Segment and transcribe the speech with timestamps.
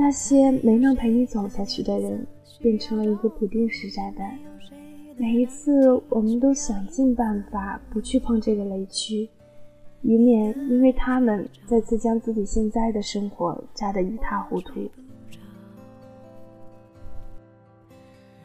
[0.00, 2.24] 那些没能陪你走下去的人，
[2.60, 4.38] 变成了一个不定时炸弹。
[5.16, 9.28] 每一次，我们都想尽办法不去碰这个雷区，
[10.02, 14.88] 以免因为他们再次将自己现在的生活炸得一塌糊涂。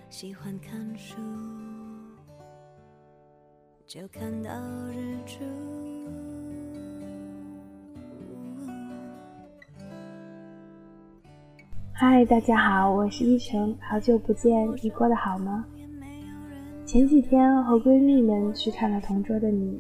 [0.10, 1.18] 喜欢看书，
[3.86, 4.50] 就看到
[4.92, 5.93] 日出。
[12.06, 15.66] 嗨，大家好，我是依晨，好久不见，你过得好吗？
[16.86, 19.72] 前几天和闺蜜们去看了《同桌的你》，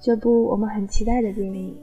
[0.00, 1.78] 这部我们很期待的电影。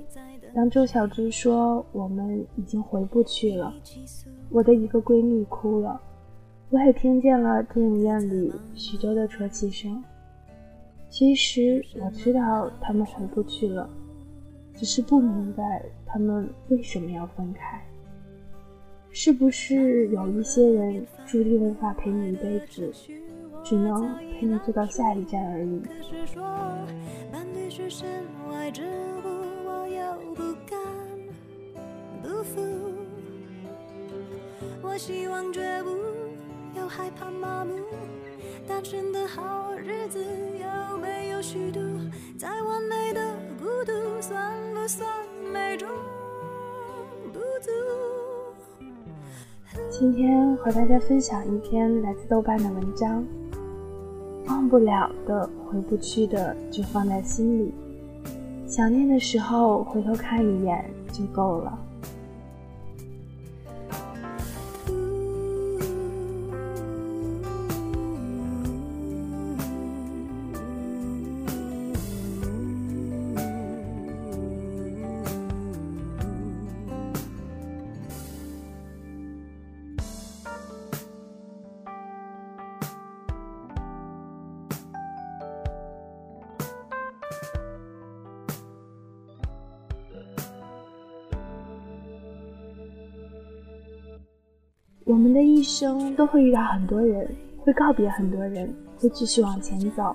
[0.54, 3.74] 当周小栀说我们已经回不去了，
[4.50, 6.02] 我的一个闺蜜哭了，
[6.70, 10.04] 我也听见了电影院里许多的啜泣声。
[11.10, 13.90] 其实我知道他们回不去了，
[14.74, 17.82] 只是不明白他们为什么要分开。
[19.18, 22.92] 是不是有一些人注定无法陪你一辈子？
[23.64, 25.82] 只能陪你坐到下一站而已。
[34.82, 37.74] 我希望绝不要害怕麻木，
[38.68, 41.80] 单身的好日子有没有虚度？
[42.38, 43.22] 再完美的
[43.58, 45.08] 孤独，算不算
[45.54, 45.88] 美中
[49.98, 53.26] 今天和大家分享一篇来自豆瓣的文章。
[54.48, 57.74] 忘不了的、回不去的，就放在心里。
[58.68, 61.80] 想念的时候，回头看一眼就够了。
[95.16, 97.26] 我们的一生都会遇到很多人，
[97.62, 100.14] 会告别很多人，会继续往前走。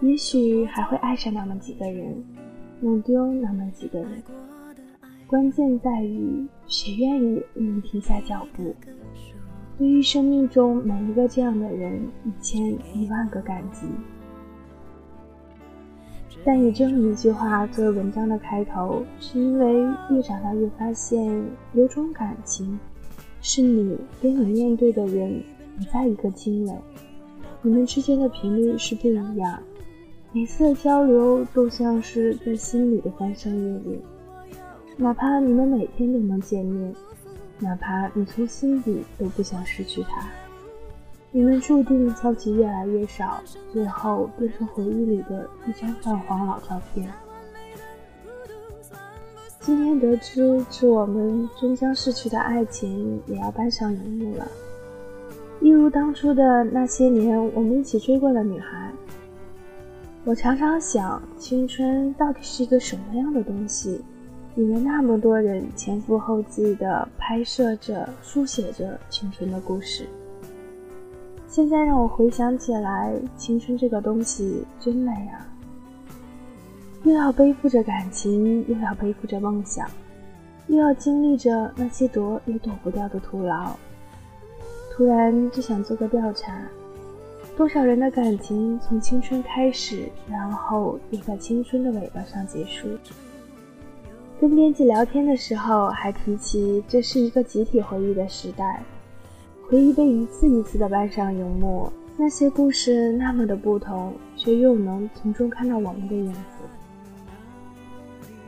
[0.00, 2.12] 也许还会爱上那么几个人，
[2.80, 4.20] 弄丢那么几个人。
[5.28, 8.74] 关键在于谁愿意为你停下脚步。
[9.78, 13.86] 对于生命中每一个这样的人，一千一万个感激。
[16.44, 22.76] 但以这么一句话作为文章的开头，是因为越长大越发现，有种感情。
[23.46, 25.44] 是你跟你面对的人
[25.76, 26.74] 不在一个经纬，
[27.60, 29.62] 你们之间的频率是不一样，
[30.32, 34.00] 每次的交流都像是在心里的翻山越岭。
[34.96, 36.94] 哪怕你们每天都能见面，
[37.58, 40.26] 哪怕你从心底都不想失去他，
[41.30, 47.12] 你们注定交集越来越少，最后变成回忆里的一张泛黄老照片。
[49.66, 54.46] 今天得知，致我们终将逝去的爱情也要搬上荧幕了。
[55.58, 58.92] 一如当初的那些年，我们一起追过的女孩。
[60.24, 64.02] 我常常想，青春到底是一个什么样的东西？
[64.54, 70.06] 里面那么多人前赴后继地拍摄着、书写着青春的故事。
[71.48, 75.48] 现在让我回想起来，青春这个东西真美啊！
[77.04, 79.86] 又要背负着感情，又要背负着梦想，
[80.68, 83.72] 又要经历着那些躲也躲不掉的徒劳。
[84.90, 86.62] 突然就想做个调查：
[87.58, 92.88] 多少人的感情从青春开始，然后又在青春的尾巴上结束？
[94.40, 98.82] 跟编辑聊天的时候，还提起这是一个集体回忆的时代，
[99.68, 106.40] 回忆被一次一次的搬上荧幕，那些故事那么的不同，却又能从中看到我们的影子。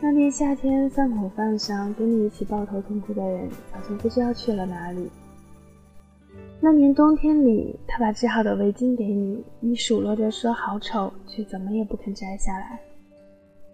[0.06, 5.11] 那年夏天，饭口饭上跟你一起抱头痛哭的人，早就不知道去了哪里。
[6.61, 12.79] 那年冬天里，他把织好的围巾给你，你数落着说好丑，却怎么也不肯摘下来。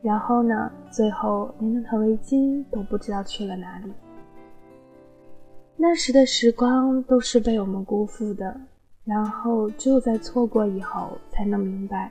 [0.00, 3.92] 然后呢，最后连那条围巾都不知道去了哪里。
[5.76, 8.58] 那时的时光都是被我们辜负的，
[9.04, 12.10] 然后只有在错过以后，才能明白，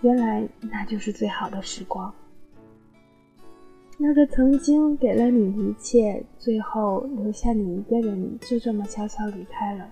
[0.00, 2.12] 原来那就是最好的时光。
[3.96, 9.88] 那个曾经给了你一切，最后留下你一个人，就这么悄悄离开了。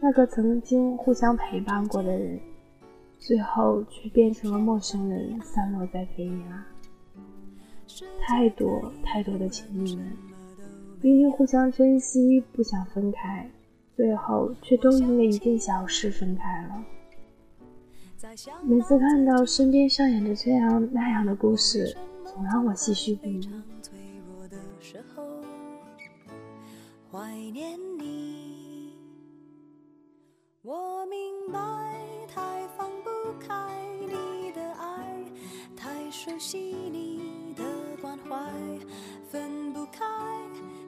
[0.00, 2.40] 那个曾经互相陪伴过的人，
[3.18, 6.62] 最后却变成了陌生人，散落在天涯。
[8.20, 10.06] 太多太多的情侣们，
[11.00, 13.48] 明明互相珍惜，不想分开，
[13.96, 16.84] 最后却都因为一件小事分开了。
[18.62, 21.96] 每次看到身边上演着这样那样的故事，
[22.32, 23.40] 总让我唏嘘不已。
[27.10, 28.94] 怀念你，
[30.62, 31.18] 我明
[31.52, 31.58] 白，
[32.32, 33.10] 太放不
[33.40, 35.24] 开你的爱，
[35.76, 37.64] 太熟悉你的
[38.00, 38.38] 关怀，
[39.28, 40.06] 分不开。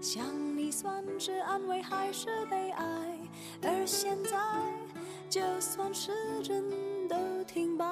[0.00, 0.24] 想
[0.56, 3.18] 你算是安慰还是悲哀？
[3.62, 4.38] 而现在，
[5.28, 6.12] 就算时
[6.44, 6.62] 针
[7.08, 7.84] 都停摆，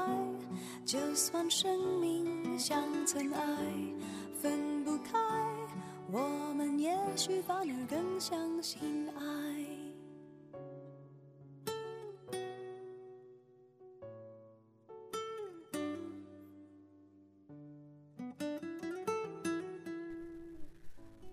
[0.84, 2.24] 就算生命
[2.60, 3.40] 像尘埃，
[4.34, 5.18] 分不开。
[6.12, 9.22] 我们也许反而更相信爱。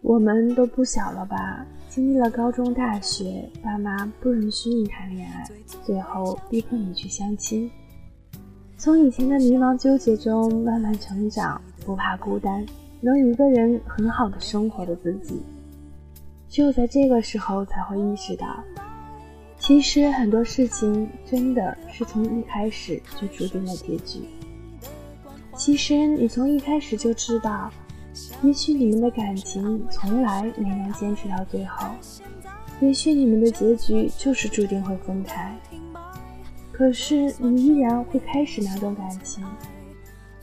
[0.01, 1.65] 我们都不小了吧？
[1.89, 5.43] 经历了高中、大学，爸妈不允许你谈恋爱，
[5.83, 7.69] 最后逼迫你去相亲。
[8.87, 12.65] 从以前的迷茫纠结中慢慢成长，不怕孤单。
[13.01, 15.41] 能一个人很好的生活的自己，
[16.47, 18.47] 只有在这个时候才会意识到，
[19.59, 24.21] 其实很多事情真的是从一开始就注定了结局。
[25.57, 27.69] 其实你从一开始就知道，
[28.41, 31.89] 也许你们的感情从来没能坚持到最后，
[32.79, 35.53] 也许你们的结局就是注定会分开。
[36.77, 39.43] 可是你依然会开始那段感情，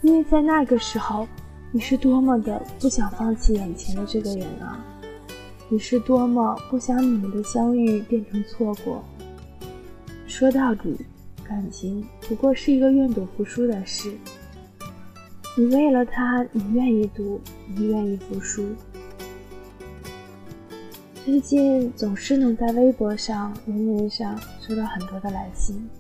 [0.02, 1.28] 因为在那个时候。
[1.76, 4.78] 你是多么的不想放弃眼前的这个人啊！
[5.69, 9.02] 你是多么不想你们的相遇变成错过。
[10.28, 10.96] 说到底，
[11.42, 14.14] 感情不过是一个愿赌服输的事。
[15.56, 17.40] 你为了他，你愿意赌，
[17.75, 18.64] 你愿意服输。
[21.25, 25.90] 最近总是能在微博上、人人上收到很多的来信，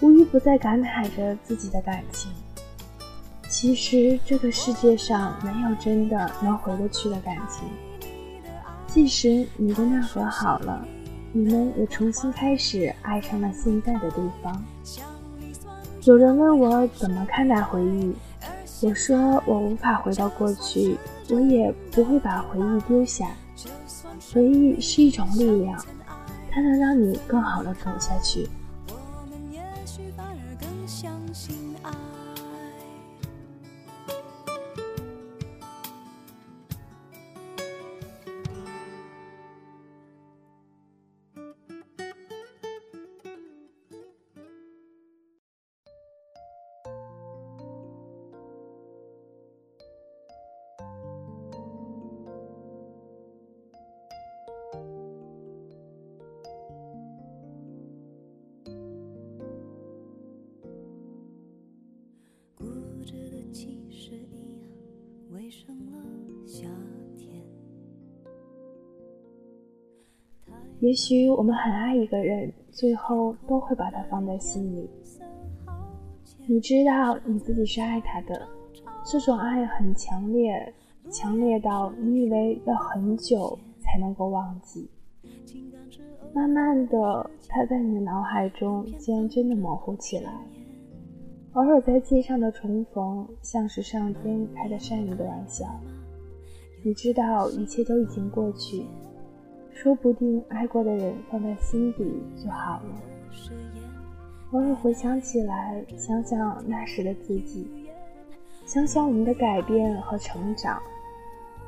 [0.00, 2.30] 无一不在感慨着自己的感情。
[3.48, 7.68] 其实这个世界上没有真的能回得去的感情。
[8.86, 10.86] 即使你跟他和好了，
[11.32, 14.64] 你们也重新开始爱上了现在的对方。
[16.04, 18.14] 有人问我怎么看待回忆，
[18.80, 20.96] 我说我无法回到过去，
[21.28, 23.28] 我也不会把回忆丢下。
[24.32, 25.84] 回忆是一种力量，
[26.50, 28.48] 它能让你更好的走下去。
[70.80, 74.88] 也许我们很爱一个人，最后都会把他放在心里。
[76.46, 78.48] 你知道你自己是爱他的，
[79.04, 80.74] 这种爱很强烈，
[81.10, 84.88] 强烈到你以为要很久才能够忘记。
[86.32, 90.32] 慢慢的，他在你的脑海中竟然真的模糊起来。
[91.52, 95.66] 偶尔在街上的重逢，像是上天开的善意的玩笑。
[96.82, 98.86] 你知道一切都已经过去。
[99.72, 102.04] 说不定爱过的人放在心底
[102.36, 102.84] 就好了。
[104.52, 107.70] 偶尔回想起来，想想那时的自己，
[108.66, 110.80] 想想我们的改变和成长，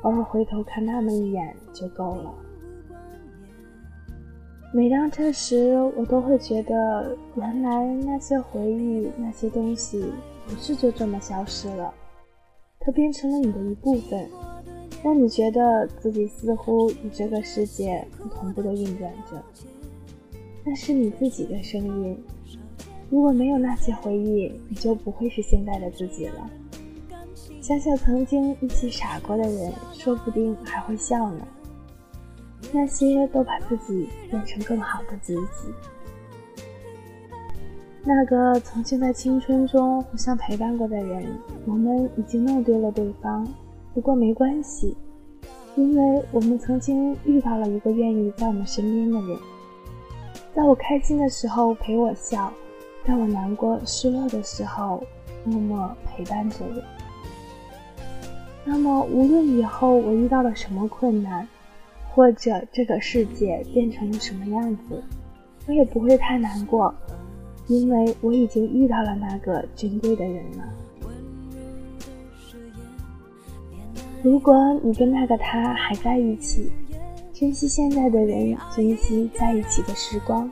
[0.01, 2.33] 偶尔回头看他们一眼就够了。
[4.73, 10.11] 每当这时，我都会觉得，原来那些回忆、那些东西，
[10.47, 11.93] 不是就这么消失了，
[12.79, 14.29] 它变成了你的一部分。
[15.03, 19.43] 让你觉得自己似乎与这个世界同步的运转着，
[20.63, 22.17] 那是你自己的声音。
[23.09, 26.49] 如果没有那些回忆，你就不会是现在的自己了。
[27.61, 31.45] 想想曾经一起傻过的人，说不定还会笑呢。
[32.71, 35.69] 那些都把自己变成更好的自己。
[38.03, 41.25] 那个曾经在青春中互相陪伴过的人，
[41.65, 43.45] 我们已经弄丢了对方。
[43.93, 44.97] 不过没关系，
[45.75, 49.37] 因为我们曾经遇到了一个愿意在我们身边的人，
[50.55, 52.51] 在我开心的时候陪我笑，
[53.05, 55.03] 在我难过失落的时候
[55.43, 56.81] 默默陪伴着我。
[58.65, 61.47] 那么，无论以后我遇到了什么困难，
[62.09, 65.03] 或者这个世界变成了什么样子，
[65.67, 66.91] 我也不会太难过，
[67.67, 70.63] 因为我已经遇到了那个珍贵的人了。
[74.23, 76.71] 如果你跟那个他还在一起，
[77.33, 80.49] 珍惜现在的人，珍惜在一起的时光。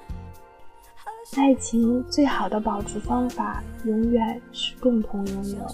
[1.38, 5.66] 爱情最好的保持方法，永远是共同拥有。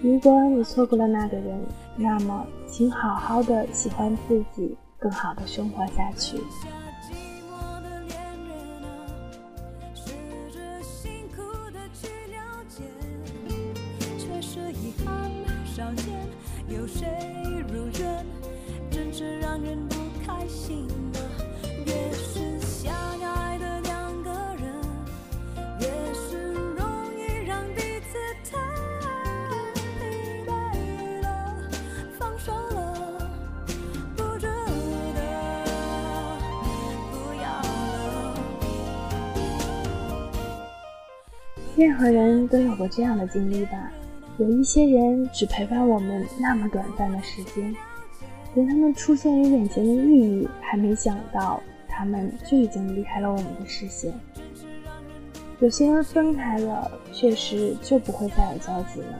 [0.00, 1.60] 如果你错过了那个人，
[1.96, 6.38] 那么请好好的喜欢自己，更好的生活下去。
[41.80, 43.90] 任何人都有过这样的经历吧？
[44.36, 47.74] 有一些人只陪伴我们那么短暂的时间，
[48.52, 51.58] 连他们出现于眼前的意义还没想到，
[51.88, 54.12] 他们就已经离开了我们的视线。
[55.60, 59.18] 有些人分开了，确实就不会再有交集了。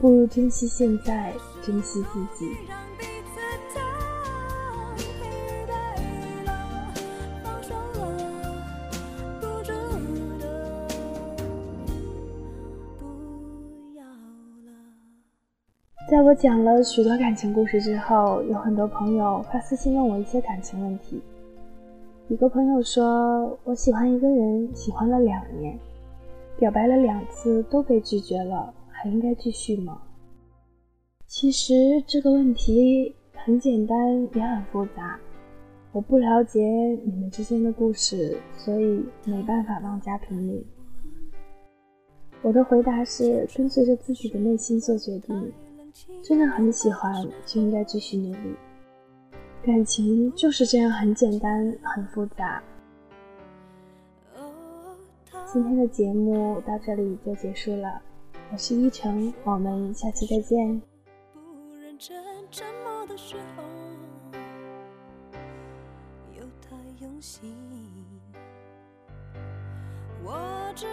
[0.00, 1.30] 不如珍惜现在，
[1.62, 2.50] 珍惜自己。
[16.10, 21.22] 在我讲了许多感情故事之后，有很多朋友发私信问我一些感情问题。
[22.26, 25.78] 一个朋友说：“我喜欢一个人，喜欢了两年，
[26.58, 30.02] 表白了两次都被拒绝了，还应该继续吗？”
[31.28, 33.96] 其实这个问题很简单，
[34.34, 35.16] 也很复杂。
[35.92, 36.60] 我不了解
[37.04, 40.60] 你们之间的故事，所以没办法妄加评论。
[42.42, 45.52] 我的回答是跟随着自己的内心做决定。
[46.22, 47.12] 真的很喜欢，
[47.46, 48.56] 就应该继续努力。
[49.62, 52.62] 感情就是这样，很简单，很复杂。
[55.52, 58.00] 今天的节目到这里就结束了，
[58.52, 60.80] 我是依晨，我们下期再见。
[70.22, 70.86] 我知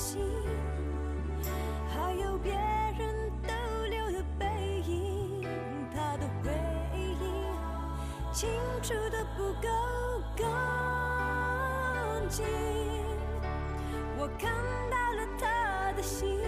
[0.00, 0.18] 心
[1.90, 3.52] 还有别人逗
[3.90, 4.46] 留的背
[4.86, 5.46] 影
[5.94, 6.50] 他的回
[6.96, 7.14] 忆
[8.32, 8.48] 清
[8.82, 9.68] 除得不够
[10.34, 10.46] 干
[12.30, 12.46] 净
[14.16, 14.50] 我看
[14.90, 16.40] 到了他的心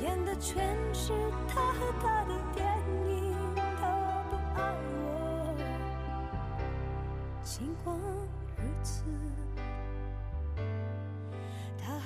[0.00, 1.12] 演的全是
[1.48, 2.64] 他和她的电
[3.08, 4.62] 影他不爱
[5.02, 5.56] 我
[7.42, 7.98] 尽管
[8.56, 9.02] 如此。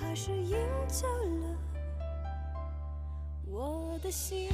[0.09, 0.57] 还是赢
[0.89, 1.55] 走了
[3.45, 4.49] 我的心。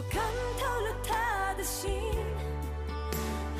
[0.00, 0.22] 我看
[0.58, 1.90] 透了他的心，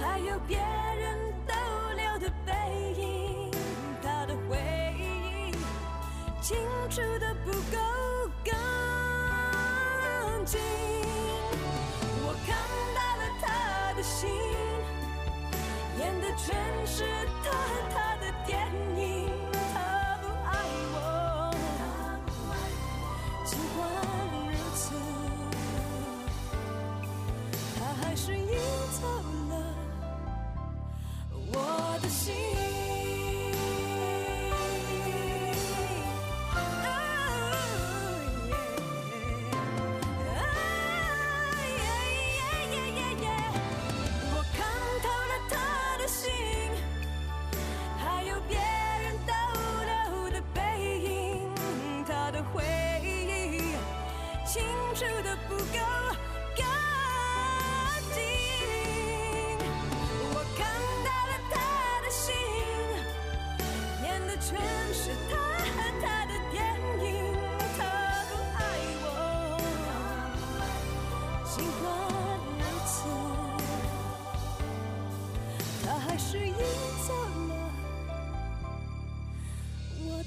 [0.01, 1.53] 还有别人逗
[1.95, 2.55] 留的背
[2.97, 3.51] 影，
[4.03, 4.57] 他的回
[4.97, 5.53] 忆
[6.41, 6.57] 清
[6.89, 7.77] 楚的不够
[8.43, 8.57] 干
[10.47, 10.59] 净。
[12.25, 12.57] 我看
[12.95, 14.31] 到了他的心，
[15.99, 16.57] 演的全
[16.87, 17.05] 是
[17.45, 17.51] 他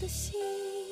[0.07, 0.82] see